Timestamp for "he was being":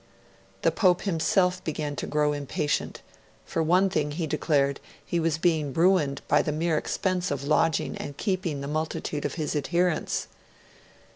5.05-5.73